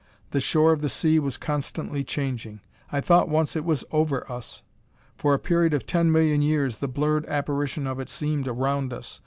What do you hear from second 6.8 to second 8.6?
blurred apparition of it seemed